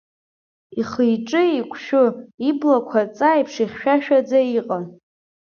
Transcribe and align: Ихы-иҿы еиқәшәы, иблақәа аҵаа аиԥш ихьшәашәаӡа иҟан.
Ихы-иҿы 0.79 1.41
еиқәшәы, 1.51 2.03
иблақәа 2.49 2.99
аҵаа 3.03 3.31
аиԥш 3.35 3.55
ихьшәашәаӡа 3.63 4.39
иҟан. 4.57 4.83